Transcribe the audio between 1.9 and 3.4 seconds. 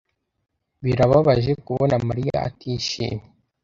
Mariya atishimye.